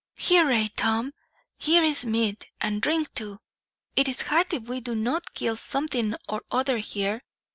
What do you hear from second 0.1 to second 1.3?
"Hurrah, Tom!